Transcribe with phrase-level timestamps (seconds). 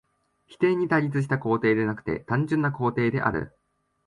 [0.47, 3.55] 否定に対立した肯定でなくて単純な肯定である。